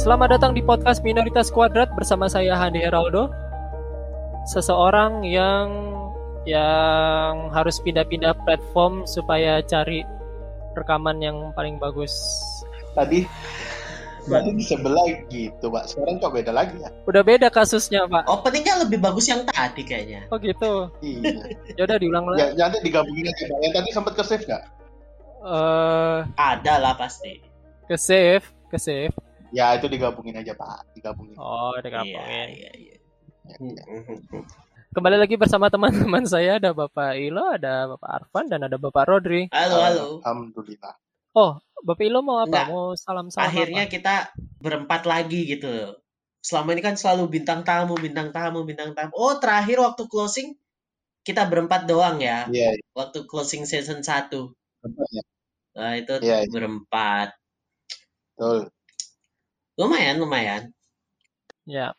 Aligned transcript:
Selamat 0.00 0.40
datang 0.40 0.56
di 0.56 0.64
podcast 0.64 1.04
Minoritas 1.04 1.52
Kuadrat 1.52 1.92
bersama 1.92 2.24
saya 2.24 2.56
Handi 2.56 2.80
Heraldo. 2.80 3.28
Seseorang 4.48 5.20
yang 5.28 5.68
yang 6.48 7.52
harus 7.52 7.76
pindah-pindah 7.84 8.32
platform 8.48 9.04
supaya 9.04 9.60
cari 9.60 10.00
rekaman 10.72 11.20
yang 11.20 11.52
paling 11.52 11.76
bagus. 11.76 12.16
Tadi 12.96 13.28
Tadi 14.20 14.52
di 14.52 14.64
sebelah 14.64 15.04
gitu, 15.28 15.68
Pak. 15.68 15.84
Sekarang 15.92 16.16
kok 16.20 16.32
beda 16.32 16.52
lagi 16.52 16.76
ya? 16.80 16.88
Udah 17.08 17.20
beda 17.24 17.48
kasusnya, 17.52 18.04
Pak. 18.08 18.24
Openingnya 18.28 18.84
lebih 18.84 19.00
bagus 19.00 19.28
yang 19.28 19.44
tadi 19.48 19.84
kayaknya. 19.84 20.28
Oh 20.32 20.40
gitu. 20.40 20.88
Iya. 21.04 21.44
Ya 21.76 21.82
udah 21.88 21.96
diulang 22.00 22.24
ya, 22.36 22.52
lagi. 22.52 22.56
nanti 22.56 22.78
digabungin 22.84 23.28
aja, 23.28 23.44
Pak. 23.48 23.58
Yang 23.64 23.72
tadi 23.76 23.88
sempat 23.92 24.12
ke 24.16 24.22
save 24.24 24.44
nggak? 24.44 24.64
Eh, 25.40 26.18
Ada 26.36 26.74
lah 26.80 26.94
pasti. 26.96 27.40
ke 27.88 27.96
save, 27.96 28.44
ke 28.68 28.76
save. 28.80 29.12
Ya, 29.50 29.74
itu 29.74 29.86
digabungin 29.90 30.38
aja, 30.38 30.54
Pak. 30.54 30.94
Digabungin. 30.94 31.34
Oh, 31.38 31.74
udah 31.74 32.02
Iya, 32.06 32.46
iya, 32.50 32.70
iya. 32.78 32.96
Ya, 33.50 33.56
ya. 33.58 33.84
Kembali 34.90 35.16
lagi 35.18 35.34
bersama 35.38 35.70
teman-teman 35.70 36.26
saya 36.26 36.58
ada 36.58 36.70
Bapak 36.74 37.14
Ilo, 37.18 37.46
ada 37.46 37.90
Bapak 37.94 38.10
Arfan 38.10 38.46
dan 38.50 38.66
ada 38.66 38.74
Bapak 38.78 39.06
Rodri. 39.06 39.46
Halo, 39.50 39.76
halo. 39.82 40.06
Alhamdulillah. 40.22 40.94
Oh, 41.34 41.62
Bapak 41.82 42.04
Ilo 42.06 42.22
mau 42.26 42.42
apa? 42.42 42.50
Nggak. 42.50 42.66
Mau 42.70 42.94
salam-salam 42.98 43.46
Akhirnya 43.46 43.86
apa? 43.86 43.92
kita 43.94 44.14
berempat 44.58 45.02
lagi 45.06 45.46
gitu. 45.46 45.94
Selama 46.42 46.74
ini 46.74 46.82
kan 46.82 46.98
selalu 46.98 47.30
bintang 47.30 47.62
tamu, 47.62 47.94
bintang 47.98 48.34
tamu, 48.34 48.66
bintang 48.66 48.94
tamu. 48.94 49.14
Oh, 49.14 49.38
terakhir 49.38 49.78
waktu 49.78 50.06
closing 50.10 50.58
kita 51.22 51.46
berempat 51.46 51.86
doang 51.86 52.18
ya. 52.18 52.46
Iya, 52.50 52.78
iya. 52.78 52.84
Waktu 52.94 53.26
closing 53.30 53.66
season 53.66 54.02
1. 54.02 54.30
betul 54.80 55.06
ya. 55.12 55.22
Nah, 55.76 55.92
itu 55.94 56.12
Iya, 56.24 56.36
iya. 56.42 56.50
berempat. 56.50 57.36
Betul. 58.34 58.72
Lumayan, 59.80 60.20
lumayan. 60.20 60.62
Ya. 61.64 61.96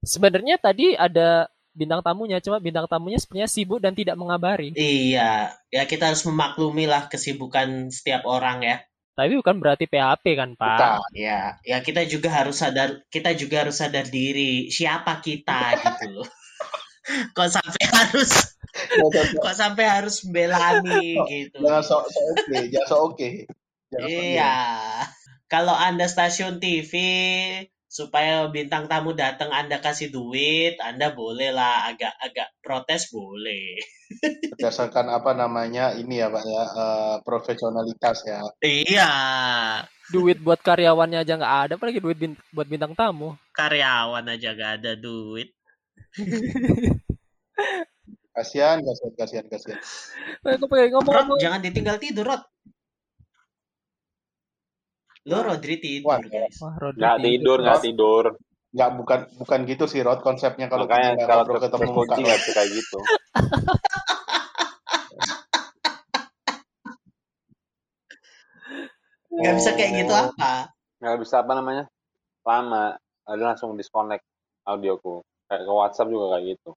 Sebenarnya 0.00 0.56
tadi 0.56 0.96
ada 0.96 1.52
bintang 1.76 2.00
tamunya, 2.00 2.40
cuma 2.40 2.56
bintang 2.56 2.88
tamunya 2.88 3.20
sepertinya 3.20 3.44
sibuk 3.44 3.84
dan 3.84 3.92
tidak 3.92 4.16
mengabari. 4.16 4.72
Iya, 4.72 5.52
ya 5.68 5.82
kita 5.84 6.08
harus 6.08 6.24
memaklumi 6.24 6.88
lah 6.88 7.12
kesibukan 7.12 7.92
setiap 7.92 8.24
orang 8.24 8.64
ya. 8.64 8.76
Tapi 9.12 9.34
bukan 9.36 9.58
berarti 9.60 9.84
PHP 9.84 10.24
kan, 10.38 10.50
Pak? 10.56 10.64
Bukan. 10.64 10.90
Ya, 11.12 11.58
ya 11.66 11.82
kita 11.84 12.08
juga 12.08 12.32
harus 12.32 12.56
sadar, 12.56 13.04
kita 13.12 13.34
juga 13.36 13.66
harus 13.66 13.76
sadar 13.76 14.08
diri 14.08 14.72
siapa 14.72 15.20
kita 15.20 15.74
gitu 15.84 16.22
loh. 16.22 16.28
Kok 17.34 17.48
sampai 17.50 17.84
harus, 17.84 18.30
kok 19.36 19.54
sampai 19.58 19.84
harus 19.84 20.24
belani 20.24 21.18
gitu. 21.26 21.60
Jangan 21.60 21.82
sok 21.84 22.04
sok 22.14 22.24
oke, 22.32 22.58
jangan 22.72 22.88
sok 22.88 23.00
oke. 23.12 23.28
Sok 23.90 24.06
Iya. 24.06 24.56
Kalau 25.48 25.72
Anda 25.72 26.04
stasiun 26.04 26.60
TV 26.60 26.92
supaya 27.88 28.44
bintang 28.52 28.84
tamu 28.84 29.16
datang 29.16 29.48
Anda 29.48 29.80
kasih 29.80 30.12
duit, 30.12 30.76
Anda 30.76 31.08
boleh 31.16 31.56
lah 31.56 31.88
agak-agak 31.88 32.48
protes 32.60 33.08
boleh. 33.08 33.80
berdasarkan 34.52 35.08
apa 35.08 35.32
namanya 35.32 35.96
ini 35.96 36.20
ya 36.20 36.28
Pak 36.28 36.44
ya 36.44 36.64
eh, 36.68 37.16
profesionalitas 37.24 38.28
ya. 38.28 38.40
Iya, 38.60 39.10
Duit 40.08 40.36
buat 40.40 40.60
karyawannya 40.60 41.20
aja 41.20 41.36
nggak 41.36 41.56
ada, 41.64 41.72
apalagi 41.80 42.00
duit 42.00 42.16
bin- 42.20 42.40
buat 42.52 42.68
bintang 42.68 42.92
tamu. 42.92 43.36
karyawan 43.52 44.24
aja 44.28 44.52
gak 44.54 44.72
ada 44.80 44.92
duit. 44.96 45.52
Kasihan, 48.32 48.78
kasihan, 48.80 49.12
kasihan, 49.18 49.46
kasihan. 49.50 49.80
Eh, 50.46 50.54
Aku 50.54 50.70
pengen 50.70 50.94
Rod, 51.02 51.40
jangan 51.42 51.58
ditinggal 51.58 51.98
tidur, 51.98 52.22
Rod. 52.22 52.42
Lo 55.28 55.38
Rodri 55.42 55.76
tidur, 55.78 56.08
Wah, 56.08 56.18
guys. 56.20 56.56
Wah, 56.58 56.74
Rodri 56.76 57.00
Nggak 57.00 57.16
tidur, 57.20 57.58
nggak 57.60 57.80
tidur. 57.84 58.24
Nggak 58.68 58.90
bukan 58.96 59.18
bukan 59.38 59.58
gitu 59.64 59.84
sih 59.84 60.00
Rod 60.00 60.20
konsepnya 60.20 60.66
kalau 60.68 60.84
Makanya 60.84 61.10
kita 61.10 61.16
nggak 61.16 61.28
kalau 61.28 61.42
ngobrol 61.44 61.60
ketemu 61.64 61.88
muka. 61.90 62.14
nggak 62.16 62.38
bisa 62.38 62.52
kayak 62.52 62.70
gitu. 62.74 62.98
Gak 69.30 69.54
bisa 69.54 69.70
kayak 69.76 69.92
gitu 69.94 70.12
Oh. 70.12 70.32
apa? 70.32 70.72
Nggak 70.98 71.16
bisa 71.22 71.34
apa 71.42 71.52
namanya? 71.54 71.84
Lama. 72.42 72.96
Ada 73.28 73.42
langsung 73.54 73.76
disconnect 73.76 74.24
audioku. 74.64 75.20
Kayak 75.46 75.62
ke 75.64 75.72
WhatsApp 75.72 76.08
juga 76.08 76.36
kayak 76.36 76.44
gitu. 76.56 76.70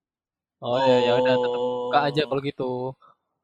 Oh 0.61 0.77
ya 0.77 0.97
ya 1.01 1.13
udah 1.17 1.35
tetap 1.35 1.57
Oh. 1.57 1.89
buka 1.89 1.99
aja 2.05 2.21
kalau 2.27 2.41
gitu. 2.43 2.71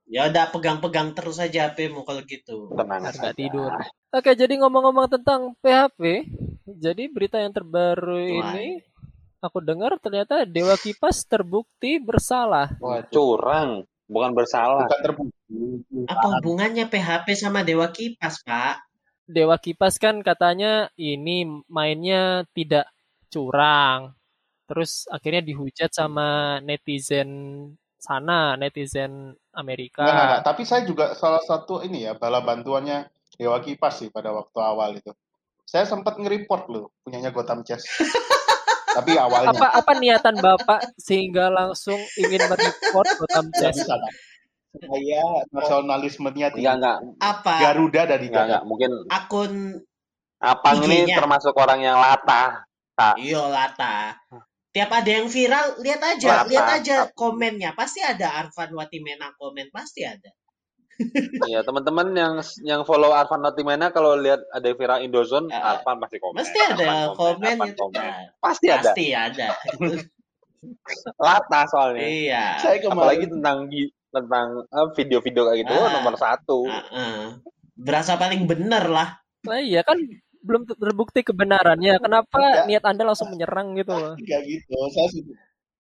Ya 0.08 0.32
udah 0.32 0.48
pegang-pegang 0.56 1.12
terus 1.12 1.36
aja 1.38 1.68
HP-mu 1.68 2.08
kalau 2.08 2.24
gitu. 2.24 2.72
Tenang 2.72 3.04
nggak 3.04 3.36
tidur. 3.36 3.72
Oke, 4.16 4.32
jadi 4.40 4.56
ngomong-ngomong 4.64 5.12
tentang 5.20 5.52
PHP, 5.60 6.32
jadi 6.64 7.12
berita 7.12 7.44
yang 7.44 7.52
terbaru 7.52 8.16
ini 8.24 8.80
aku 9.44 9.60
dengar 9.60 10.00
ternyata 10.00 10.48
Dewa 10.48 10.80
Kipas 10.80 11.28
terbukti 11.28 12.00
bersalah. 12.00 12.72
Waduh, 12.80 13.12
Curang, 13.12 13.84
bukan 14.08 14.32
bersalah. 14.32 14.88
bukan 14.88 15.02
terbukti. 15.04 15.36
Apa 16.08 16.28
hubungannya 16.40 16.88
PHP 16.88 17.28
sama 17.36 17.68
Dewa 17.68 17.92
Kipas, 17.92 18.42
Pak? 18.48 18.88
Dewa 19.28 19.60
Kipas 19.60 20.00
kan 20.00 20.24
katanya 20.24 20.88
ini 20.96 21.44
mainnya 21.68 22.48
tidak 22.56 22.88
curang. 23.28 24.16
Terus 24.68 25.04
akhirnya 25.12 25.44
dihujat 25.44 25.92
sama 25.92 26.60
netizen 26.64 27.28
sana, 28.08 28.56
netizen 28.56 29.36
Amerika. 29.52 30.02
Nggak, 30.02 30.16
nggak, 30.16 30.28
nggak. 30.32 30.44
Tapi 30.48 30.62
saya 30.64 30.82
juga 30.88 31.06
salah 31.14 31.44
satu 31.44 31.84
ini 31.84 32.08
ya 32.08 32.16
bala 32.16 32.40
bantuannya 32.40 33.12
Dewa 33.36 33.60
Kipas 33.60 34.00
sih 34.02 34.10
pada 34.10 34.32
waktu 34.32 34.58
awal 34.58 34.96
itu. 34.98 35.12
Saya 35.68 35.84
sempat 35.84 36.16
nge-report 36.16 36.64
loh 36.72 36.96
punyanya 37.04 37.36
Gotham 37.36 37.62
Chess. 37.68 37.84
Tapi 38.98 39.14
awalnya 39.14 39.54
Apa 39.54 39.68
apa 39.78 39.92
niatan 40.00 40.42
Bapak 40.42 40.96
sehingga 40.98 41.54
langsung 41.54 42.00
ingin 42.18 42.42
mereport 42.50 43.06
Gotham 43.20 43.52
Chess? 43.54 43.84
bisa 43.84 43.94
kan. 43.94 44.14
Saya 44.78 45.24
nasionalismenya 45.54 46.50
Enggak, 46.50 46.58
tinggi. 46.58 46.74
enggak. 46.82 46.98
Apa? 47.22 47.54
Garuda 47.62 48.02
dari 48.10 48.26
Enggak, 48.32 48.46
enggak. 48.48 48.64
Mungkin 48.66 48.92
Akun 49.12 49.54
Apang 50.38 50.86
ini 50.86 51.10
termasuk 51.10 51.54
orang 51.58 51.82
yang 51.82 51.98
latah. 51.98 52.62
Iya 53.18 53.46
Lata. 53.50 54.18
Tiap 54.78 54.92
ada 54.94 55.10
yang 55.10 55.26
viral, 55.26 55.82
lihat 55.82 56.02
aja, 56.06 56.30
Lata. 56.38 56.46
lihat 56.46 56.68
aja 56.72 56.96
komennya. 57.12 57.74
Pasti 57.74 57.98
ada 57.98 58.38
Arfan 58.38 58.70
Watimena 58.72 59.34
komen, 59.34 59.74
pasti 59.74 60.06
ada. 60.06 60.30
Iya, 61.44 61.62
teman-teman 61.62 62.14
yang 62.14 62.34
yang 62.62 62.82
follow 62.82 63.10
Arfan 63.10 63.42
Notimena 63.42 63.90
kalau 63.90 64.14
lihat 64.14 64.38
ada 64.50 64.70
viral 64.72 65.02
Indozone, 65.02 65.46
Eh, 65.48 65.58
Arfan 65.58 65.98
pasti 65.98 66.18
komen. 66.18 66.38
Pasti 66.38 66.58
ada 66.60 66.86
Arfan 67.10 67.14
komen 67.16 67.54
Arfan 67.56 67.70
itu. 67.70 67.80
komen. 67.80 67.98
Nah, 67.98 68.22
Pasti 68.38 68.68
ada. 68.68 68.82
Pasti 68.84 69.06
ada. 69.10 69.48
Latah 71.20 71.66
soalnya. 71.68 72.02
iya. 72.02 72.46
Saya 72.58 72.78
Apalagi 72.84 73.26
kemarin 73.26 73.30
tentang 73.34 73.58
gi- 73.68 73.94
tentang 74.10 74.48
eh, 74.64 74.88
video-video 74.94 75.42
kayak 75.48 75.60
gitu, 75.64 75.74
Ah. 75.76 75.90
nomor 75.92 76.14
satu. 76.16 76.60
Heeh. 76.66 77.18
Berasa 77.74 78.14
paling 78.14 78.46
bener 78.46 78.86
lah. 78.86 79.22
Nah, 79.46 79.58
iya 79.58 79.82
kan 79.82 80.02
belum 80.44 80.62
terbukti 80.70 81.22
kebenarannya. 81.26 81.98
Kenapa 82.00 82.38
Ya. 82.40 82.64
niat 82.68 82.84
Anda 82.86 83.04
langsung 83.08 83.30
menyerang 83.34 83.74
gitu 83.76 83.94
loh? 83.96 84.14
Enggak 84.20 84.42
gitu. 84.46 84.76
Saya 84.94 85.08
sih 85.14 85.24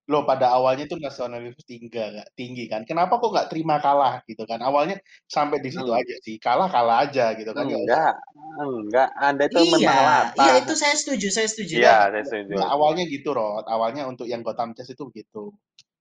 loh 0.08 0.24
pada 0.24 0.56
awalnya 0.56 0.88
tuh 0.88 0.96
nasionalisme 1.04 1.60
tinggi 1.68 1.92
nggak 1.92 2.32
tinggi 2.32 2.64
kan. 2.72 2.88
Kenapa 2.88 3.20
kok 3.20 3.28
nggak 3.28 3.52
terima 3.52 3.76
kalah 3.84 4.24
gitu 4.24 4.48
kan? 4.48 4.64
Awalnya 4.64 4.96
sampai 5.28 5.60
di 5.60 5.68
situ 5.68 5.84
Hmm. 5.92 6.00
aja 6.00 6.16
sih. 6.24 6.40
Kalah 6.40 6.72
kalah 6.72 7.04
aja 7.04 7.36
gitu 7.36 7.52
kan. 7.52 7.68
Enggak, 7.68 8.16
enggak. 8.56 9.10
Anda 9.20 9.52
itu 9.52 9.60
memang 9.60 9.84
Iya, 9.84 9.96
latah. 10.08 10.46
iya 10.48 10.54
itu 10.64 10.74
saya 10.80 10.96
setuju, 10.96 11.28
saya 11.28 11.48
setuju. 11.52 11.74
Iya, 11.84 11.98
saya 12.16 12.24
setuju. 12.24 12.56
Nah, 12.56 12.72
awalnya 12.72 13.04
gitu 13.04 13.36
Rod. 13.36 13.68
Awalnya 13.68 14.08
untuk 14.08 14.32
yang 14.32 14.48
Gotham 14.48 14.72
Chess 14.72 14.96
itu 14.96 15.04
begitu. 15.12 15.52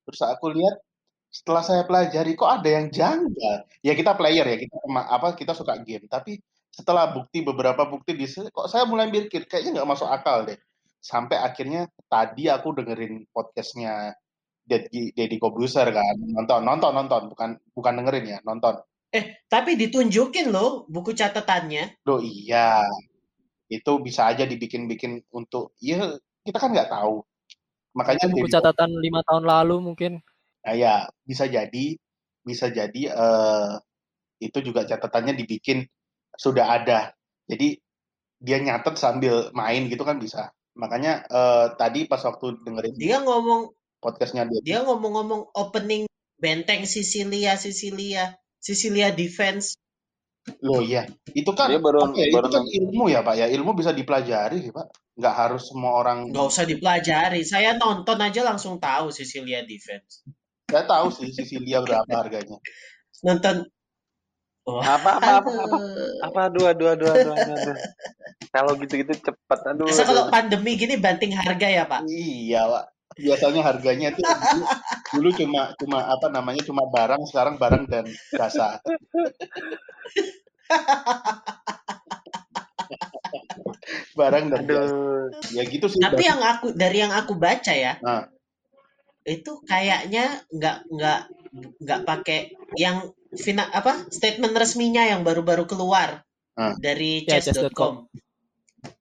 Terus 0.06 0.20
aku 0.22 0.54
lihat 0.54 0.78
setelah 1.26 1.66
saya 1.66 1.82
pelajari 1.82 2.38
kok 2.38 2.46
ada 2.62 2.68
yang 2.70 2.86
janggal. 2.94 3.66
Ya 3.82 3.92
kita 3.98 4.14
player 4.14 4.46
ya, 4.46 4.56
kita 4.56 4.74
apa 4.86 5.34
kita 5.34 5.50
suka 5.50 5.82
game. 5.82 6.06
Tapi 6.06 6.38
setelah 6.70 7.12
bukti 7.12 7.40
beberapa 7.42 7.88
bukti 7.88 8.12
di 8.14 8.26
sini, 8.28 8.52
kok 8.52 8.68
saya 8.68 8.84
mulai 8.84 9.08
mikir 9.08 9.48
kayaknya 9.48 9.80
nggak 9.80 9.90
masuk 9.96 10.08
akal 10.08 10.44
deh. 10.44 10.58
Sampai 11.00 11.38
akhirnya 11.38 11.86
tadi 12.10 12.50
aku 12.50 12.76
dengerin 12.76 13.26
podcastnya 13.30 14.12
Deddy 14.66 15.14
Deddy 15.14 15.38
Kobuser 15.38 15.86
kan 15.94 16.18
nonton 16.18 16.66
nonton 16.66 16.90
nonton 16.90 17.22
bukan 17.30 17.50
bukan 17.70 17.92
dengerin 18.02 18.26
ya 18.26 18.38
nonton 18.42 18.82
Eh, 19.14 19.46
tapi 19.46 19.78
ditunjukin 19.78 20.50
loh 20.50 20.84
buku 20.90 21.14
catatannya. 21.14 22.02
Loh 22.04 22.20
iya, 22.20 22.82
itu 23.70 23.92
bisa 24.02 24.28
aja 24.28 24.44
dibikin-bikin 24.44 25.24
untuk, 25.32 25.72
ya 25.80 26.18
kita 26.42 26.58
kan 26.58 26.74
nggak 26.74 26.90
tahu. 26.90 27.22
Makanya 27.96 28.28
Buku 28.28 28.44
Deddy 28.44 28.52
catatan 28.52 28.90
lima 29.00 29.24
tahun 29.24 29.48
lalu 29.48 29.76
mungkin. 29.80 30.20
Nah, 30.66 30.74
ya 30.76 31.08
bisa 31.22 31.46
jadi, 31.46 31.96
bisa 32.44 32.68
jadi 32.68 33.02
eh, 33.08 33.72
itu 34.42 34.58
juga 34.60 34.84
catatannya 34.84 35.32
dibikin 35.38 35.86
sudah 36.36 36.80
ada. 36.80 37.12
Jadi 37.48 37.76
dia 38.36 38.58
nyatet 38.60 38.94
sambil 39.00 39.48
main 39.56 39.88
gitu 39.88 40.04
kan 40.04 40.20
bisa. 40.20 40.52
Makanya 40.76 41.24
eh, 41.24 41.66
tadi 41.80 42.04
pas 42.04 42.20
waktu 42.20 42.60
dengerin 42.60 42.94
Dia 43.00 43.24
ngomong 43.24 43.72
podcastnya 43.96 44.44
dia, 44.44 44.60
dia 44.60 44.78
ngomong-ngomong 44.84 45.56
opening 45.56 46.04
benteng 46.36 46.84
Sicilia, 46.84 47.56
Sicilia, 47.56 48.36
Sicilia 48.60 49.08
defense. 49.08 49.80
Loh 50.62 50.78
iya, 50.78 51.08
itu 51.34 51.50
kan 51.56 51.72
Dia 51.72 51.80
baru- 51.82 52.06
apa 52.06 52.14
ya, 52.14 52.26
itu 52.30 52.36
baru 52.38 52.48
kan 52.52 52.62
ilmu 52.68 53.04
ya 53.10 53.20
Pak 53.26 53.34
ya, 53.34 53.46
ilmu 53.50 53.74
bisa 53.74 53.90
dipelajari 53.90 54.62
sih 54.62 54.70
Pak. 54.70 55.16
Nggak 55.16 55.34
harus 55.34 55.62
semua 55.72 55.96
orang. 55.96 56.28
Nggak 56.30 56.46
usah 56.46 56.64
dipelajari. 56.68 57.40
Saya 57.42 57.74
nonton 57.80 58.20
aja 58.20 58.44
langsung 58.44 58.76
tahu 58.76 59.08
Sicilia 59.10 59.64
Defense. 59.64 60.22
Saya 60.68 60.84
tahu 60.84 61.08
sih 61.08 61.32
Sicilia 61.32 61.80
berapa 61.80 62.06
harganya. 62.12 62.60
Nonton. 63.24 63.64
Wah, 64.66 64.98
Apa 64.98 65.22
apa 65.22 65.30
apa 65.38 65.46
apa 65.46 65.78
apa 66.26 66.50
aduh 66.50 66.66
aduh 66.66 66.90
aduh 66.90 67.14
aduh 67.14 67.38
aduh. 67.38 67.54
aduh. 67.54 67.78
Kalau 68.50 68.74
gitu-gitu 68.82 69.14
cepet 69.14 69.60
aduh. 69.62 69.86
Masa 69.86 70.02
kalau 70.02 70.26
pandemi 70.26 70.74
gini 70.74 70.98
banting 70.98 71.30
harga 71.30 71.70
ya 71.70 71.86
Pak? 71.86 72.02
Iya 72.10 72.66
Pak. 72.66 72.90
Biasanya 73.16 73.62
harganya 73.62 74.12
tuh 74.12 74.20
dulu, 74.26 74.66
dulu 75.14 75.30
cuma 75.38 75.70
cuma 75.78 76.02
apa 76.10 76.26
namanya 76.34 76.66
cuma 76.66 76.82
barang, 76.90 77.22
sekarang 77.30 77.62
barang 77.62 77.86
dan 77.86 78.10
jasa. 78.34 78.82
barang 84.18 84.50
dan 84.50 84.66
jasa. 84.66 84.90
Aduh. 84.90 85.30
Ya 85.54 85.62
gitu 85.62 85.86
sih. 85.86 86.02
Tapi 86.02 86.26
yang 86.26 86.42
aku 86.42 86.74
dari 86.74 87.06
yang 87.06 87.14
aku 87.14 87.38
baca 87.38 87.70
ya, 87.70 88.02
Nah. 88.02 88.26
Itu 89.26 89.58
kayaknya 89.66 90.46
nggak 90.54 90.76
nggak 90.86 91.20
nggak 91.82 92.00
pakai 92.06 92.54
yang 92.78 93.10
fina, 93.34 93.66
apa 93.68 94.06
statement 94.08 94.54
resminya 94.54 95.02
yang 95.02 95.26
baru-baru 95.26 95.66
keluar 95.66 96.22
Ah. 96.56 96.72
dari 96.80 97.26
Ya, 97.28 97.42
chess.com. 97.42 98.08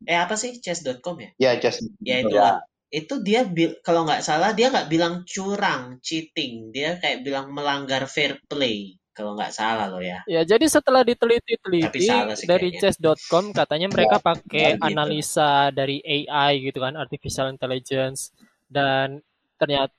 Eh 0.04 0.18
apa 0.19 0.36
sih 0.36 0.60
chess.com 0.60 1.16
ya? 1.22 1.30
Ya 1.39 1.51
just. 1.56 1.86
Ya 2.04 2.19
itu 2.25 2.36
Ya. 2.36 2.60
itu 2.92 3.22
dia 3.24 3.48
kalau 3.80 4.04
nggak 4.04 4.19
salah 4.25 4.51
dia 4.51 4.68
nggak 4.74 4.92
bilang 4.92 5.24
curang, 5.24 6.01
cheating, 6.04 6.74
dia 6.75 7.00
kayak 7.00 7.24
bilang 7.24 7.56
melanggar 7.56 8.04
fair 8.12 8.42
play 8.51 9.00
kalau 9.16 9.39
nggak 9.39 9.56
salah 9.56 9.88
loh 9.88 10.04
ya. 10.04 10.19
Ya, 10.27 10.44
jadi 10.44 10.68
setelah 10.68 11.07
diteliti-teliti 11.07 12.04
dari 12.44 12.75
chess.com 12.75 13.56
katanya 13.56 13.88
mereka 13.88 14.19
pakai 14.19 14.75
Nggak 14.75 14.83
gitu. 14.83 14.88
analisa 14.92 15.72
dari 15.72 16.04
AI 16.04 16.60
gitu 16.68 16.83
kan, 16.83 17.00
artificial 17.00 17.48
intelligence 17.48 18.36
dan 18.68 19.24
ternyata 19.56 19.95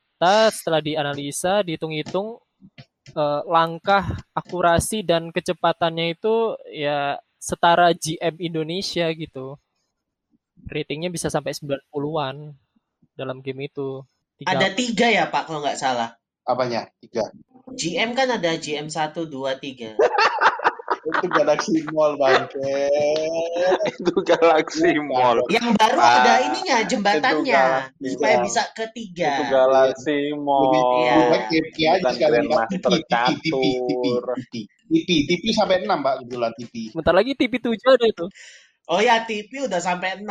setelah 0.50 0.80
dianalisa, 0.80 1.60
dihitung-hitung 1.62 2.40
eh, 3.12 3.40
langkah 3.46 4.16
akurasi 4.32 5.04
dan 5.04 5.28
kecepatannya 5.30 6.16
itu 6.16 6.56
ya 6.72 7.20
setara 7.36 7.92
GM 7.92 8.40
Indonesia 8.40 9.06
gitu. 9.12 9.60
Ratingnya 10.66 11.12
bisa 11.12 11.28
sampai 11.28 11.52
90-an 11.52 12.56
dalam 13.14 13.38
game 13.44 13.68
itu. 13.68 14.02
Tiga- 14.36 14.56
Ada 14.56 14.68
tiga 14.74 15.06
ya 15.08 15.24
Pak 15.28 15.46
kalau 15.48 15.60
nggak 15.62 15.78
salah. 15.78 16.16
Apanya? 16.46 16.88
Tiga. 16.98 17.22
GM 17.76 18.14
kan 18.14 18.30
ada 18.30 18.54
GM 18.56 18.86
1, 18.88 19.26
2, 19.26 19.58
3. 19.58 19.98
Itu 21.06 21.26
Galaxy 21.30 21.78
Mall 21.94 22.18
bangke. 22.18 22.90
Itu 23.86 24.14
Galaxy 24.26 24.98
Mall. 24.98 25.38
Yang 25.46 25.78
baru 25.78 25.98
Ah, 26.02 26.12
ada 26.22 26.34
ininya 26.50 26.82
jembatannya 26.82 27.64
supaya 28.02 28.36
bisa 28.42 28.62
ketiga. 28.74 29.38
Itu 29.38 29.44
Galaxy 29.54 30.34
Lebih 30.34 30.42
Mall. 30.42 30.72
Iya. 30.74 31.14
lebih 31.14 31.26
baik 31.30 31.44
TP 31.46 31.76
aja 31.86 32.10
TV, 32.66 32.84
catur. 33.06 34.22
TV. 34.50 34.52
TV, 34.86 35.08
TV 35.26 35.44
sampai 35.54 35.82
6 35.82 35.90
Pak 36.06 36.14
kebetulan 36.22 36.52
TV. 36.58 36.74
Bentar 36.94 37.14
lagi 37.14 37.32
TV7 37.38 37.74
ada 37.86 38.06
itu. 38.06 38.26
Oh 38.86 39.02
ya 39.02 39.22
TV 39.26 39.66
udah 39.66 39.82
sampai 39.82 40.22
6. 40.22 40.26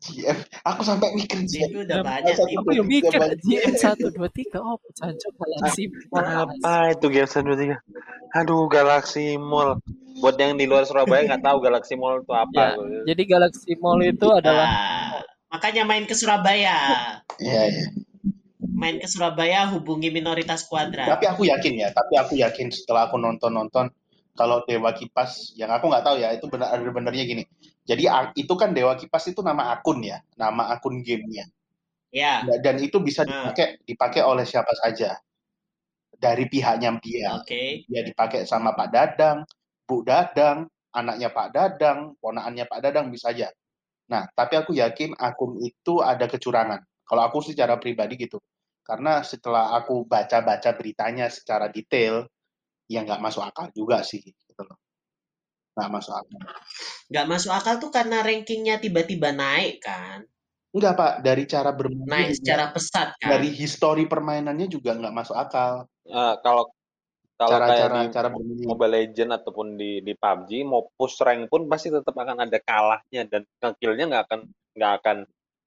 GM. 0.00 0.38
Aku 0.64 0.80
sampai 0.80 1.12
mikir 1.12 1.44
TV 1.44 1.68
GM. 1.68 1.84
udah 1.84 1.98
banyak 2.00 2.32
Satu. 2.32 2.48
Aku 2.56 2.68
yang 2.72 2.88
tiga 2.88 2.88
mikir 2.88 3.18
banyak. 3.20 3.38
GM 3.44 3.74
1, 3.76 4.16
2, 4.16 4.16
3. 4.16 4.64
Oh, 4.64 4.76
cancok 4.96 5.32
Galaxy 5.36 5.84
Mall. 6.08 6.24
Apa 6.24 6.72
itu 6.96 7.06
game 7.12 7.28
1 7.28 7.44
2 7.44 7.76
3? 8.32 8.40
Aduh, 8.40 8.64
Galaxy 8.72 9.36
Mall. 9.36 9.76
Buat 10.20 10.36
yang 10.40 10.56
di 10.56 10.64
luar 10.64 10.88
Surabaya 10.88 11.28
nggak 11.28 11.44
tahu 11.44 11.58
Galaxy 11.60 11.94
Mall 12.00 12.24
itu 12.24 12.32
apa. 12.32 12.80
Ya, 12.80 13.12
jadi 13.12 13.22
Galaxy 13.28 13.72
Mall 13.76 14.00
itu 14.00 14.26
adalah 14.32 14.68
Ah, 14.68 15.20
makanya 15.52 15.84
main 15.84 16.08
ke 16.08 16.16
Surabaya. 16.16 16.76
Iya, 17.36 17.62
iya. 17.68 17.86
Main 18.60 19.00
ke 19.00 19.08
Surabaya 19.08 19.68
hubungi 19.68 20.08
minoritas 20.08 20.64
kuadrat. 20.64 21.08
Tapi 21.08 21.28
aku 21.28 21.44
yakin 21.44 21.72
ya, 21.76 21.88
tapi 21.92 22.16
aku 22.16 22.40
yakin 22.40 22.72
setelah 22.72 23.08
aku 23.12 23.20
nonton-nonton 23.20 23.92
kalau 24.36 24.64
Dewa 24.64 24.96
Kipas, 24.96 25.52
yang 25.58 25.68
aku 25.68 25.92
nggak 25.92 26.00
tahu 26.00 26.16
ya, 26.16 26.32
itu 26.32 26.48
benar 26.48 26.72
ada 26.72 26.88
benernya 26.88 27.24
gini. 27.28 27.44
Jadi 27.90 28.06
itu 28.38 28.54
kan 28.54 28.70
Dewa 28.70 28.94
Kipas 28.94 29.26
itu 29.26 29.42
nama 29.42 29.74
akun 29.74 29.98
ya, 30.06 30.22
nama 30.38 30.70
akun 30.70 31.02
gamenya. 31.02 31.50
Ya, 32.14 32.46
Dan- 32.46 32.62
Dan 32.62 32.76
itu 32.86 33.02
bisa 33.02 33.26
Hmm. 33.26 33.50
dipakai 33.50 33.82
dipakai 33.82 34.22
oleh 34.22 34.46
siapa 34.46 34.70
saja 34.78 35.18
dari 36.14 36.46
pihaknya 36.46 36.94
dia. 37.02 37.42
oke. 37.42 37.86
Dia 37.90 38.02
dipakai 38.06 38.46
sama 38.46 38.78
Pak 38.78 38.88
Dadang, 38.94 39.42
Bu 39.90 40.06
Dadang, 40.06 40.70
anaknya 40.94 41.34
Pak 41.34 41.48
Dadang, 41.50 42.14
ponaannya 42.22 42.66
Pak 42.70 42.78
Dadang 42.78 43.10
bisa 43.10 43.34
aja. 43.34 43.50
Nah, 44.10 44.26
tapi 44.34 44.54
aku 44.58 44.74
yakin 44.74 45.14
akun 45.18 45.58
itu 45.62 46.02
ada 46.02 46.26
kecurangan. 46.30 46.82
Kalau 47.06 47.22
aku 47.26 47.42
secara 47.42 47.74
pribadi 47.78 48.14
gitu. 48.18 48.38
Karena 48.86 49.22
setelah 49.22 49.74
aku 49.78 50.02
baca-baca 50.06 50.74
beritanya 50.74 51.30
secara 51.30 51.70
detail, 51.70 52.26
ya 52.90 53.06
nggak 53.06 53.22
masuk 53.22 53.46
akal 53.46 53.70
juga 53.70 54.02
sih. 54.02 54.22
Nggak 55.80 55.92
masuk 55.96 56.14
akal. 56.14 56.40
Nggak 57.08 57.26
masuk 57.26 57.52
akal 57.56 57.74
tuh 57.80 57.90
karena 57.90 58.20
rankingnya 58.20 58.76
tiba-tiba 58.78 59.32
naik 59.32 59.80
kan. 59.80 60.28
Enggak, 60.70 60.94
Pak. 60.94 61.12
Dari 61.26 61.44
cara 61.50 61.70
bermain, 61.74 62.06
Naik 62.06 62.38
secara 62.38 62.70
pesat 62.70 63.18
kan. 63.18 63.28
dari 63.32 63.50
histori 63.50 64.06
permainannya 64.06 64.70
juga 64.70 64.94
nggak 64.94 65.16
masuk 65.16 65.34
akal. 65.34 65.88
Eh, 66.06 66.34
kalau 66.44 66.70
kalau 67.40 67.56
kayak 67.56 67.88
Cara-cara 67.88 67.96
di 67.96 68.12
cara 68.12 68.28
bermain. 68.28 68.68
Mobile 68.68 68.94
Legend 69.00 69.30
ataupun 69.40 69.66
di 69.80 70.04
di 70.04 70.12
PUBG 70.12 70.50
mau 70.68 70.92
push 70.92 71.24
rank 71.24 71.48
pun 71.48 71.64
pasti 71.72 71.88
tetap 71.88 72.12
akan 72.12 72.44
ada 72.44 72.58
kalahnya 72.60 73.24
dan 73.24 73.48
ngekillnya 73.64 74.04
nggak 74.12 74.24
akan 74.28 74.40
nggak 74.76 74.92
akan 75.00 75.16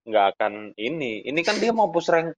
nggak 0.06 0.26
akan 0.36 0.52
ini 0.78 1.26
ini 1.26 1.40
kan 1.42 1.58
dia 1.58 1.74
mau 1.74 1.90
push 1.90 2.14
rank 2.14 2.30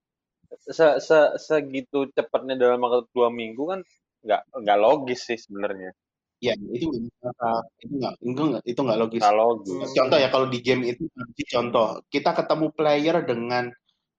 se, 0.65 0.87
se 1.03 1.19
segitu 1.37 2.09
cepatnya 2.15 2.57
dalam 2.57 2.81
waktu 2.81 3.05
dua 3.13 3.29
minggu 3.29 3.63
kan 3.67 3.79
nggak 4.25 4.41
nggak 4.57 4.79
logis 4.79 5.21
sih 5.27 5.37
sebenarnya 5.37 5.93
Ya, 6.37 6.53
itu 6.53 7.09
akal. 7.25 7.65
Itu 7.81 7.93
nggak, 7.97 8.13
itu 8.21 8.41
nggak, 8.45 8.63
itu 8.69 8.79
nggak 8.85 8.99
logis. 9.01 9.21
nggak 9.25 9.37
logis 9.37 9.71
Hmm. 9.73 9.93
Contoh 9.97 10.17
ya, 10.21 10.29
kalau 10.29 10.47
di 10.49 10.59
game 10.61 10.83
itu, 10.85 11.09
contoh, 11.49 11.87
kita 12.13 12.31
ketemu 12.37 12.67
player 12.77 13.17
dengan 13.25 13.65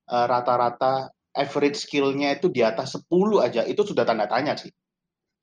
eh, 0.08 0.26
rata-rata 0.26 1.12
average 1.36 1.78
skill-nya 1.86 2.34
itu 2.34 2.50
di 2.50 2.64
atas 2.66 2.98
10 2.98 3.38
aja, 3.38 3.62
itu 3.62 3.82
sudah 3.86 4.02
tanda 4.02 4.26
tanya 4.26 4.58
sih. 4.58 4.72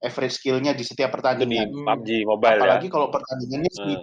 Average 0.03 0.35
skill-nya 0.35 0.75
di 0.75 0.83
setiap 0.83 1.15
itu 1.15 1.15
di 1.15 1.19
pertandingan. 1.21 1.67
Hmm. 1.71 1.87
PUBG 1.87 2.09
Mobile 2.27 2.51
ya 2.51 2.59
Apalagi 2.59 2.87
kalau 2.91 3.07
pertandingannya 3.13 3.71
sih, 3.71 3.95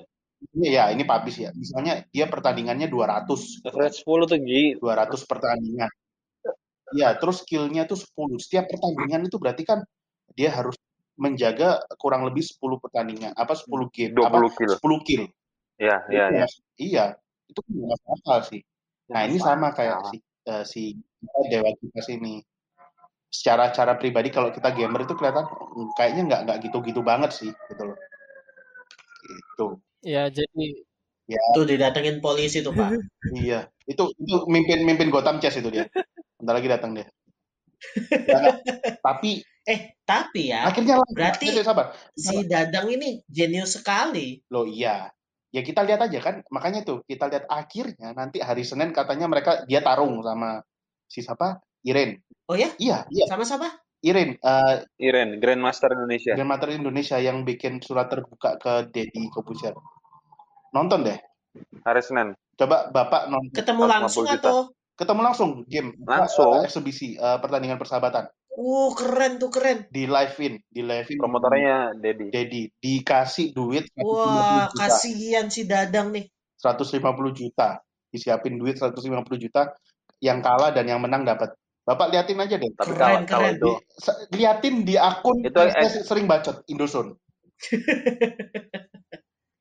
Nah, 0.58 0.68
ya 0.68 0.84
ini 0.90 1.06
publish 1.06 1.38
ya. 1.38 1.50
Misalnya 1.54 2.02
dia 2.10 2.26
pertandingannya 2.26 2.90
200, 2.90 3.62
average 3.62 4.02
10 4.02 4.26
tuh 4.26 4.38
Gi 4.42 4.74
200 4.82 5.22
pertandingan. 5.30 5.90
Ya, 6.92 7.14
terus 7.16 7.46
skill-nya 7.46 7.86
tuh 7.86 7.96
10. 7.96 8.36
Setiap 8.42 8.66
pertandingan 8.68 9.24
itu 9.24 9.38
berarti 9.38 9.62
kan 9.64 9.80
dia 10.34 10.50
harus 10.52 10.76
menjaga 11.16 11.84
kurang 12.00 12.24
lebih 12.24 12.42
10 12.44 12.80
pertandingan, 12.80 13.32
apa 13.36 13.52
10 13.52 13.88
game, 13.92 14.12
apa 14.16 14.40
20 14.40 14.52
kill 14.56 14.72
10 14.76 15.00
kill. 15.04 15.24
ya 15.76 15.96
Itu 16.08 16.14
ya 16.16 16.24
ya 16.32 16.42
mas- 16.44 16.64
iya, 16.80 17.04
itu 17.48 17.60
nggak 17.62 17.88
masuk 17.92 18.08
akal 18.20 18.38
sih. 18.48 18.60
Nah, 19.12 19.20
ini 19.28 19.36
sama 19.36 19.76
kayak 19.76 19.98
si 20.08 20.16
eh, 20.48 20.64
si 20.64 20.82
apa, 21.24 21.38
Dewa 21.52 21.70
Kipas 21.76 22.08
ini. 22.12 22.40
Secara 23.32 23.72
cara 23.72 23.96
pribadi 23.96 24.28
kalau 24.28 24.52
kita 24.52 24.76
gamer 24.76 25.08
itu 25.08 25.16
kelihatan 25.16 25.48
mm, 25.48 25.88
kayaknya 25.96 26.22
nggak 26.28 26.40
nggak 26.44 26.58
gitu-gitu 26.68 27.00
banget 27.00 27.32
sih, 27.32 27.48
gitu 27.48 27.82
loh. 27.88 27.98
Gitu. 29.24 29.66
ya 30.04 30.28
jadi 30.28 30.84
Tuh 31.54 31.64
didatengin 31.64 32.20
polisi 32.20 32.60
tuh 32.60 32.74
Pak. 32.74 32.90
Iya, 33.32 33.70
itu 33.88 34.12
itu 34.18 34.34
mimpin 34.50 34.84
mimpin 34.84 35.08
Gotham 35.08 35.40
Chess 35.40 35.56
itu 35.56 35.72
dia. 35.72 35.88
Bentar 36.36 36.58
lagi 36.58 36.68
datang 36.68 36.92
dia. 36.92 37.06
Jangan. 38.12 38.54
Tapi 39.06 39.40
Eh 39.62 39.94
tapi 40.02 40.50
ya 40.50 40.66
akhirnya 40.66 40.98
lah. 40.98 41.06
berarti- 41.14 41.54
Sabar, 41.54 41.62
sabar. 41.62 41.86
si 42.18 42.42
Dadang 42.44 42.90
ini 42.90 43.22
jenius 43.30 43.78
sekali. 43.78 44.42
Loh 44.50 44.66
iya. 44.66 45.10
Ya 45.52 45.60
kita 45.60 45.84
lihat 45.84 46.00
aja 46.00 46.16
kan, 46.18 46.40
makanya 46.48 46.80
tuh 46.80 47.04
kita 47.04 47.28
lihat 47.28 47.44
akhirnya 47.44 48.16
nanti 48.16 48.40
hari 48.40 48.64
Senin 48.64 48.88
katanya 48.90 49.28
mereka 49.28 49.68
dia 49.68 49.84
tarung 49.84 50.24
sama 50.24 50.64
si 51.04 51.20
siapa? 51.20 51.60
Iren. 51.84 52.16
Oh 52.48 52.56
ya? 52.56 52.72
Iya, 52.80 53.04
iya. 53.12 53.26
Sama 53.28 53.44
siapa? 53.44 53.68
Iren, 54.00 54.34
eh 54.34 54.76
Iren 54.98 55.38
Grandmaster 55.38 55.92
Indonesia 55.92 56.34
Grandmaster 56.34 56.72
Indonesia 56.72 57.20
yang 57.20 57.44
bikin 57.44 57.78
surat 57.78 58.08
terbuka 58.08 58.56
ke 58.58 58.90
Deddy 58.90 59.28
Kobusier. 59.28 59.76
Nonton 60.72 61.04
deh. 61.04 61.20
hari 61.84 62.00
Senin 62.00 62.32
Coba 62.56 62.88
Bapak 62.88 63.28
nonton. 63.28 63.52
Ketemu 63.52 63.82
150 63.84 63.92
langsung 63.92 64.24
juta. 64.24 64.36
atau? 64.40 64.56
Ketemu 64.96 65.20
langsung 65.20 65.50
game. 65.68 65.90
Langsung. 66.00 66.52
eh, 66.58 66.64
eksibisi 66.64 67.14
eh, 67.14 67.38
pertandingan 67.38 67.76
persahabatan. 67.76 68.24
Uh 68.52 68.92
keren 68.92 69.40
tuh 69.40 69.48
keren. 69.48 69.88
Di 69.88 70.04
live 70.04 70.36
in, 70.44 70.60
di 70.68 70.84
live 70.84 71.08
in. 71.08 71.16
promotornya 71.16 71.96
Dedi 71.96 72.28
Deddy 72.28 72.62
dikasih 72.76 73.56
duit 73.56 73.88
150 73.96 74.04
Wah 74.04 74.68
juta. 74.68 74.76
kasihan 74.76 75.46
si 75.48 75.64
Dadang 75.64 76.12
nih. 76.12 76.28
150 76.60 77.00
juta. 77.32 77.80
Disiapin 78.12 78.60
duit 78.60 78.76
150 78.76 79.00
juta. 79.40 79.72
Yang 80.20 80.38
kalah 80.44 80.70
dan 80.70 80.84
yang 80.84 81.00
menang 81.00 81.24
dapat. 81.24 81.56
Bapak 81.82 82.14
liatin 82.14 82.38
aja 82.38 82.54
deh. 82.60 82.70
tapi 82.78 82.94
Keren, 82.94 83.26
kalau 83.26 83.26
kalau 83.26 83.48
keren. 83.50 83.56
itu 83.58 83.70
Di- 83.72 83.80
se- 83.98 84.18
liatin 84.36 84.74
di 84.86 84.94
akun 84.94 85.42
Itu 85.42 85.58
eh, 85.58 85.88
sering 86.04 86.28
bacot 86.30 86.62
Indosun. 86.68 87.16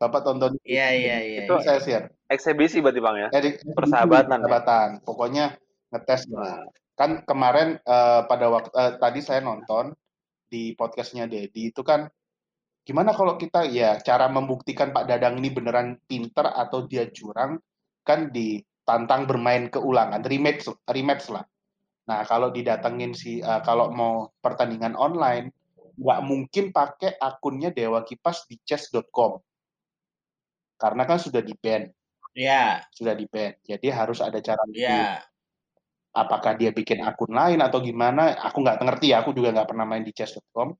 Bapak 0.01 0.21
tonton. 0.25 0.57
Iya 0.65 0.87
iya 0.97 1.17
iya. 1.21 1.39
Itu 1.45 1.55
iya. 1.57 1.63
saya 1.65 1.79
share. 1.79 2.05
Eksebisi 2.29 2.81
berarti 2.81 2.99
bang 3.01 3.15
ya. 3.23 3.27
Eh, 3.37 3.53
Persahabatan 3.73 4.39
ya? 4.41 4.45
Persahabatan. 4.45 4.87
Pokoknya 5.05 5.45
ngetes 5.93 6.25
lah. 6.33 6.65
Kan 7.01 7.25
kemarin 7.25 7.81
eh, 7.81 8.21
pada 8.29 8.45
waktu 8.53 8.69
eh, 8.77 8.93
tadi 9.01 9.25
saya 9.25 9.41
nonton 9.41 9.89
di 10.45 10.77
podcastnya 10.77 11.25
Dedi 11.25 11.73
itu 11.73 11.81
kan 11.81 12.05
gimana 12.85 13.09
kalau 13.09 13.41
kita 13.41 13.65
ya 13.65 13.97
cara 14.05 14.29
membuktikan 14.29 14.93
Pak 14.93 15.09
Dadang 15.09 15.41
ini 15.41 15.49
beneran 15.49 15.97
pinter 16.05 16.45
atau 16.45 16.85
dia 16.85 17.09
curang 17.09 17.57
kan 18.05 18.29
ditantang 18.29 19.25
bermain 19.25 19.73
keulangan 19.73 20.21
rematch 20.21 20.69
rematch 20.85 21.33
lah. 21.33 21.41
Nah 22.05 22.21
kalau 22.29 22.53
didatengin 22.53 23.17
si 23.17 23.41
eh, 23.41 23.61
kalau 23.65 23.89
mau 23.89 24.29
pertandingan 24.37 24.93
online 24.93 25.49
nggak 25.97 26.21
mungkin 26.21 26.69
pakai 26.69 27.17
akunnya 27.17 27.73
Dewa 27.73 28.05
Kipas 28.05 28.45
di 28.45 28.61
chess.com 28.61 29.41
karena 30.77 31.03
kan 31.09 31.17
sudah 31.17 31.41
di 31.41 31.57
ban 31.57 31.89
Iya 32.37 32.85
sudah 32.93 33.17
di 33.17 33.25
ban 33.25 33.57
jadi 33.65 33.89
harus 33.89 34.21
ada 34.21 34.37
cara 34.37 34.61
lain. 34.69 34.85
iya. 34.85 35.30
Apakah 36.11 36.59
dia 36.59 36.75
bikin 36.75 36.99
akun 37.03 37.31
lain 37.31 37.59
atau 37.63 37.79
gimana 37.79 38.35
aku 38.35 38.59
nggak 38.63 38.83
ngerti 38.83 39.15
ya 39.15 39.23
aku 39.23 39.31
juga 39.31 39.55
nggak 39.55 39.69
pernah 39.71 39.85
main 39.87 40.03
di 40.03 40.11
chess.com 40.11 40.75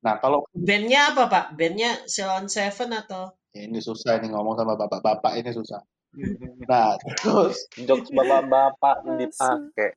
nah 0.00 0.16
kalau 0.16 0.46
Bandnya 0.56 1.12
apa 1.12 1.28
pak? 1.28 1.44
Bandnya 1.58 2.06
Ceylon 2.08 2.48
Seven 2.48 2.90
atau? 2.96 3.34
ya 3.50 3.66
ini 3.66 3.82
susah 3.82 4.22
ini 4.22 4.30
ngomong 4.30 4.54
sama 4.54 4.78
bapak-bapak 4.78 5.42
ini 5.42 5.50
susah 5.50 5.82
nah 6.70 6.94
terus 7.02 7.66
Jokes 7.78 8.10
bapak-bapak 8.14 8.96
dipakai. 9.18 9.90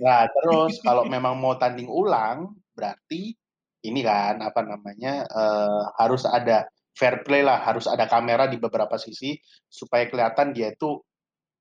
nah 0.00 0.28
terus 0.28 0.80
kalau 0.84 1.08
memang 1.08 1.36
mau 1.40 1.56
tanding 1.56 1.88
ulang 1.88 2.56
berarti 2.76 3.32
ini 3.80 4.00
kan 4.04 4.44
apa 4.44 4.60
namanya 4.64 5.24
eh, 5.24 5.82
harus 5.96 6.28
ada 6.28 6.68
fair 6.92 7.24
play 7.24 7.40
lah 7.40 7.64
harus 7.64 7.88
ada 7.88 8.04
kamera 8.04 8.44
di 8.44 8.60
beberapa 8.60 9.00
sisi 9.00 9.36
supaya 9.68 10.04
kelihatan 10.08 10.52
dia 10.52 10.72
itu 10.76 11.00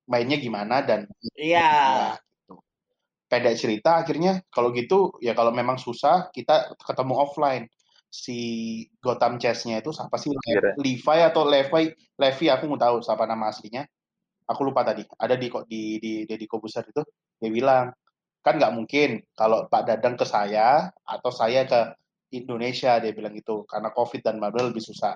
mainnya 0.09 0.35
gimana 0.41 0.83
dan 0.83 1.07
Iya. 1.39 2.17
Pendek 3.29 3.61
cerita 3.61 4.01
akhirnya 4.01 4.41
kalau 4.49 4.73
gitu 4.73 5.13
ya 5.21 5.37
kalau 5.37 5.53
memang 5.53 5.77
susah 5.77 6.33
kita 6.33 6.73
ketemu 6.81 7.13
offline. 7.13 7.65
Si 8.09 8.33
Gotham 8.97 9.37
Chess-nya 9.37 9.85
itu 9.85 9.93
siapa 9.93 10.17
sih? 10.17 10.33
Iya. 10.33 10.73
Levi 10.81 11.19
atau 11.21 11.45
Levi? 11.45 11.93
Levi 11.93 12.45
aku 12.49 12.65
nggak 12.65 12.81
tahu 12.81 12.97
siapa 13.05 13.29
nama 13.29 13.53
aslinya. 13.53 13.85
Aku 14.49 14.65
lupa 14.65 14.81
tadi. 14.81 15.05
Ada 15.13 15.37
di 15.37 15.45
kok 15.45 15.69
di 15.69 16.01
di 16.01 16.25
Deddy 16.25 16.49
Kobuser 16.49 16.89
itu 16.89 17.05
dia 17.37 17.53
bilang 17.53 17.93
kan 18.41 18.57
nggak 18.57 18.73
mungkin 18.73 19.21
kalau 19.37 19.69
Pak 19.69 19.85
Dadang 19.85 20.17
ke 20.17 20.25
saya 20.25 20.89
atau 21.05 21.29
saya 21.29 21.69
ke 21.69 21.93
Indonesia 22.33 22.97
dia 22.97 23.13
bilang 23.13 23.37
gitu 23.37 23.61
karena 23.69 23.93
COVID 23.93 24.25
dan 24.25 24.41
bla 24.41 24.49
lebih 24.49 24.81
susah. 24.81 25.13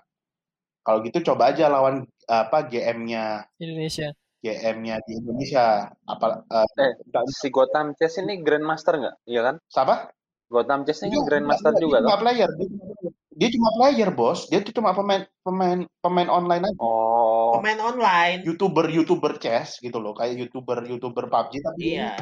Kalau 0.86 1.02
gitu 1.02 1.34
coba 1.34 1.50
aja 1.50 1.74
lawan 1.74 2.06
apa 2.30 2.70
GM-nya 2.70 3.50
Indonesia. 3.58 4.14
GM-nya 4.44 5.00
di 5.08 5.18
Indonesia 5.18 5.88
apa 6.04 6.44
eh, 6.44 6.68
Eh, 6.78 6.92
si 7.32 7.48
Gotham 7.48 7.96
Chess 7.96 8.20
ini 8.20 8.44
Grandmaster 8.44 9.00
nggak? 9.00 9.16
Iya 9.24 9.42
kan? 9.42 9.56
siapa? 9.66 10.12
Gotham 10.52 10.84
Chess 10.84 11.08
ini 11.08 11.16
Grandmaster 11.24 11.72
juga 11.80 12.04
dia 12.04 12.12
cuma 12.12 12.20
player 12.20 12.50
dia 12.52 12.68
cuma 12.68 12.86
player. 12.94 13.12
dia 13.34 13.50
cuma 13.50 13.70
player 13.74 14.10
bos 14.12 14.40
dia 14.46 14.60
tuh 14.60 14.76
cuma 14.76 14.92
pemain 14.92 15.24
pemain 15.42 15.80
pemain 15.98 16.30
online 16.30 16.64
aja 16.68 16.78
Oh, 16.78 17.58
Pemain 17.58 17.80
online. 17.82 18.44
youtuber 18.46 18.86
youtuber 18.88 19.40
chess 19.40 19.80
gitu 19.80 19.98
loh 19.98 20.14
kayak 20.14 20.38
youtuber 20.38 20.84
youtuber 20.84 21.26
PUBG 21.26 21.54
tapi 21.64 21.80
ini 21.80 21.98
Iya. 21.98 22.14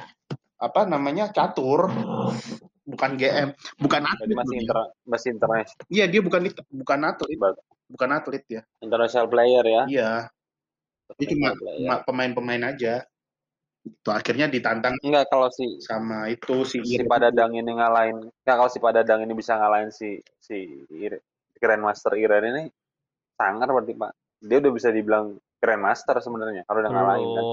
apa 0.56 0.86
namanya 0.86 1.34
catur 1.34 1.90
bukan 2.86 3.12
GM 3.16 3.50
bukan 3.78 4.02
jadi 4.04 4.14
atlet 4.14 4.36
masih 4.38 4.56
inter 4.60 4.78
masih 5.04 5.30
internasional, 5.34 5.86
iya 5.88 6.06
dia 6.08 6.22
bukan 6.22 6.42
bukan 6.70 7.00
atlet 7.04 7.30
bukan 7.88 8.10
atlet 8.12 8.44
ya 8.48 8.62
international 8.80 9.28
player 9.28 9.64
ya. 9.64 9.84
iya 9.88 10.12
dia 11.18 11.28
cuma 11.36 11.50
cuma 11.56 11.96
pemain-pemain 12.06 12.64
aja 12.72 13.04
itu 13.82 14.10
akhirnya 14.14 14.46
ditantang 14.46 14.94
Enggak 15.02 15.26
kalau 15.34 15.50
si 15.50 15.82
sama 15.82 16.30
itu 16.30 16.62
si 16.70 16.86
si 16.86 17.02
Iren 17.02 17.10
Pak 17.10 17.20
Dadang 17.26 17.58
ini 17.58 17.72
ngalahin, 17.74 18.30
enggak 18.30 18.56
kalau 18.62 18.70
si 18.70 18.78
Pak 18.78 18.94
Dadang 18.94 19.26
ini 19.26 19.34
bisa 19.34 19.58
ngalahin 19.58 19.90
si 19.90 20.22
si 20.38 20.86
Grandmaster 21.58 22.14
Iren 22.14 22.46
ini 22.54 22.64
sangar 23.34 23.70
berarti 23.74 23.98
Pak. 23.98 24.12
Dia 24.46 24.58
udah 24.62 24.72
bisa 24.74 24.94
dibilang 24.94 25.38
Grandmaster 25.58 26.18
sebenarnya 26.22 26.62
kalau 26.70 26.86
udah 26.86 26.92
ngalahin 26.94 27.30
kan. 27.34 27.46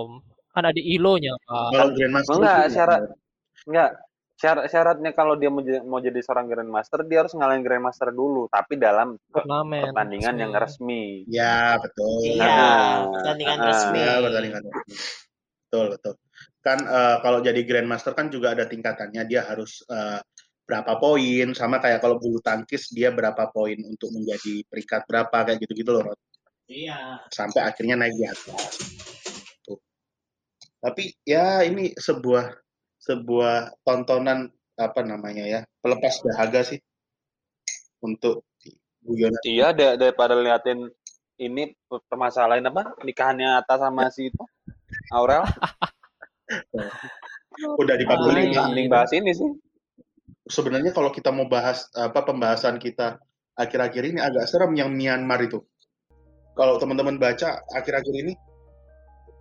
Kan 0.48 0.64
ada 0.64 0.80
ILO-nya, 0.80 1.32
Pak. 1.48 1.68
kalau 1.72 1.92
Grandmaster 1.96 2.34
Enggak, 2.36 2.64
syarat 2.76 3.00
enggak 3.64 3.90
syarat 4.38 4.70
syaratnya 4.70 5.10
kalau 5.18 5.34
dia 5.34 5.50
mau 5.50 5.58
jadi, 5.60 5.82
mau 5.82 5.98
jadi 5.98 6.22
seorang 6.22 6.46
Grandmaster 6.46 7.02
dia 7.02 7.26
harus 7.26 7.34
ngalahin 7.34 7.66
Grandmaster 7.66 8.14
dulu 8.14 8.46
tapi 8.46 8.78
dalam 8.78 9.18
Turnamen. 9.34 9.90
pertandingan 9.90 10.34
yang 10.38 10.52
resmi. 10.54 11.26
resmi. 11.26 11.34
ya 11.34 11.74
betul 11.82 12.22
Iya. 12.22 12.46
Ah, 12.46 12.94
Pertandingan 13.18 13.58
ah, 13.58 13.66
resmi. 13.66 13.98
Ya, 13.98 14.14
pertandingan 14.22 14.62
resmi. 14.62 14.94
Betul, 15.68 15.86
betul. 15.98 16.14
Kan 16.64 16.78
eh, 16.86 17.16
kalau 17.20 17.38
jadi 17.42 17.60
Grandmaster 17.66 18.16
kan 18.16 18.32
juga 18.32 18.54
ada 18.56 18.64
tingkatannya. 18.64 19.26
Dia 19.28 19.44
harus 19.44 19.84
eh, 19.90 20.22
berapa 20.64 20.96
poin, 20.96 21.52
sama 21.52 21.76
kayak 21.82 22.00
kalau 22.00 22.16
bulu 22.16 22.40
tangkis 22.40 22.88
dia 22.94 23.12
berapa 23.12 23.48
poin 23.52 23.76
untuk 23.84 24.08
menjadi 24.14 24.64
peringkat 24.70 25.02
berapa 25.04 25.36
kayak 25.44 25.58
gitu-gitu 25.66 25.90
loh. 25.92 26.12
Rod. 26.12 26.18
Iya. 26.68 27.24
Sampai 27.32 27.64
akhirnya 27.64 27.96
naik 28.00 28.14
di 28.16 28.24
atas. 28.28 28.80
Tuh. 29.64 29.80
Tapi 30.78 31.12
ya 31.24 31.64
ini 31.64 31.96
sebuah 31.96 32.67
sebuah 33.08 33.80
tontonan 33.88 34.52
apa 34.76 35.00
namanya 35.00 35.48
ya, 35.48 35.60
pelepas 35.80 36.20
dahaga 36.22 36.60
sih 36.62 36.78
untuk 38.04 38.44
guyonan. 39.02 39.40
Iya, 39.42 39.72
da- 39.72 39.96
daripada 39.96 40.36
liatin 40.36 40.92
ini 41.40 41.72
permasalahan 41.88 42.68
apa 42.68 42.94
nikahannya 43.02 43.64
Atta 43.64 43.80
sama 43.80 44.12
si 44.12 44.28
itu 44.28 44.44
Aurel 45.14 45.42
Udah 47.80 47.94
Ah, 48.06 48.18
mending, 48.22 48.54
iya. 48.54 48.62
mending 48.70 48.86
bahas 48.86 49.10
ini 49.16 49.34
sih 49.34 49.50
sebenarnya 50.48 50.90
kalau 50.96 51.12
kita 51.12 51.28
mau 51.34 51.46
bahas 51.46 51.86
apa 51.92 52.24
pembahasan 52.24 52.80
kita 52.80 53.20
akhir-akhir 53.54 54.02
ini 54.14 54.18
agak 54.22 54.48
serem 54.48 54.72
yang 54.74 54.90
Myanmar 54.94 55.42
itu. 55.44 55.60
Kalau 56.56 56.78
teman-teman 56.78 57.18
baca 57.22 57.62
akhir-akhir 57.70 58.14
ini, 58.26 58.34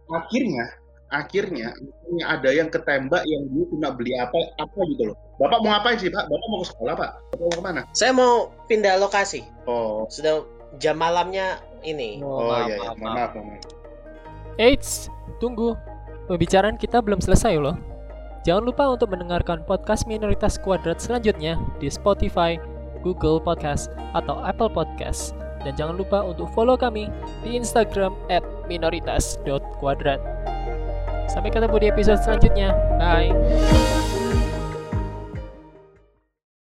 akhirnya, 0.10 0.66
akhirnya 1.10 1.72
ini 2.12 2.22
ada 2.24 2.50
yang 2.52 2.68
ketembak 2.68 3.24
yang 3.24 3.44
dia 3.52 3.66
cuma 3.72 3.90
beli 3.96 4.14
apa 4.20 4.38
apa 4.60 4.80
gitu 4.92 5.14
loh. 5.14 5.18
Bapak 5.38 5.62
mau 5.62 5.70
ngapain 5.72 5.98
sih 6.02 6.10
Pak? 6.10 6.28
Bapak 6.28 6.48
mau 6.50 6.60
ke 6.62 6.68
sekolah 6.74 6.94
Pak? 6.98 7.12
Bapak 7.36 7.46
mau 7.46 7.54
ke 7.54 7.62
mana? 7.64 7.82
Saya 7.94 8.12
mau 8.12 8.50
pindah 8.66 8.98
lokasi. 8.98 9.46
Oh, 9.70 10.10
Sudah 10.10 10.44
jam 10.82 10.98
malamnya 10.98 11.62
ini. 11.86 12.20
oh, 12.26 12.50
maaf, 12.50 12.68
iya, 12.68 12.76
iya. 12.76 12.92
maaf, 12.98 12.98
maaf. 13.00 13.32
maaf. 13.38 13.62
Eits, 14.58 15.08
tunggu. 15.38 15.78
Pembicaraan 16.28 16.76
kita 16.76 17.00
belum 17.00 17.24
selesai 17.24 17.56
loh. 17.56 17.78
Jangan 18.44 18.64
lupa 18.68 18.84
untuk 18.92 19.12
mendengarkan 19.12 19.64
podcast 19.64 20.08
Minoritas 20.08 20.60
Kuadrat 20.60 21.00
selanjutnya 21.00 21.56
di 21.80 21.88
Spotify, 21.88 22.60
Google 23.04 23.40
Podcast, 23.40 23.94
atau 24.12 24.40
Apple 24.44 24.72
Podcast. 24.72 25.36
Dan 25.64 25.76
jangan 25.76 26.00
lupa 26.00 26.24
untuk 26.24 26.48
follow 26.56 26.76
kami 26.80 27.12
di 27.44 27.56
Instagram 27.56 28.16
at 28.32 28.44
minoritas.kuadrat. 28.72 30.20
Sampai 31.28 31.52
ketemu 31.52 31.76
di 31.80 31.88
episode 31.92 32.20
selanjutnya. 32.24 32.72
Bye. 32.98 34.07